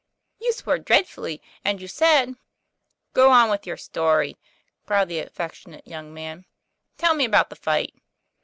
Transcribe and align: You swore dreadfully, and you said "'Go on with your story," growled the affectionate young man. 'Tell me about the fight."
You 0.39 0.51
swore 0.53 0.79
dreadfully, 0.79 1.43
and 1.63 1.79
you 1.79 1.87
said 1.87 2.33
"'Go 3.13 3.29
on 3.29 3.51
with 3.51 3.67
your 3.67 3.77
story," 3.77 4.35
growled 4.87 5.09
the 5.09 5.19
affectionate 5.19 5.85
young 5.87 6.11
man. 6.11 6.45
'Tell 6.97 7.13
me 7.13 7.23
about 7.23 7.51
the 7.51 7.55
fight." 7.55 7.93